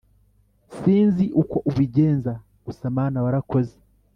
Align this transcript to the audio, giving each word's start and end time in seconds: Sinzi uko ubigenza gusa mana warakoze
Sinzi 0.77 1.25
uko 1.41 1.57
ubigenza 1.69 2.33
gusa 2.65 2.83
mana 2.97 3.17
warakoze 3.25 3.75